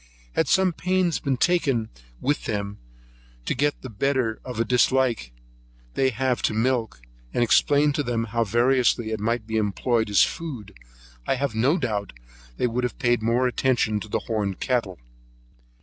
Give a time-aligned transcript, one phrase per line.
[0.33, 1.89] Had some pains been taken
[2.19, 2.79] with them,
[3.45, 5.31] to get the better of a dislike
[5.93, 6.99] they have to milk,
[7.35, 10.73] and explained to them how variously it might be employed as food,
[11.27, 14.97] I have no doubt but they would have paid more attention to the horned cattle.